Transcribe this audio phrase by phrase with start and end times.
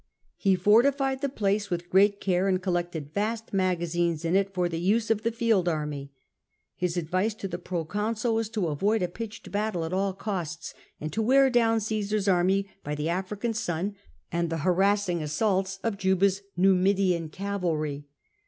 [0.37, 4.79] He fortified the place with great care, and collected vast magazines in it for the
[4.79, 6.11] use of the field army.
[6.75, 11.13] His advice to the proconsul was to avoid a pitched battle at all costs, and
[11.13, 13.93] to wear down Cmsar's army by the African sun
[14.31, 18.07] and the harassing assaults of Juba'n Numidian cavalry.